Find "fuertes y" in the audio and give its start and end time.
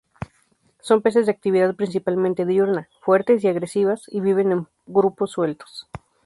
3.01-3.47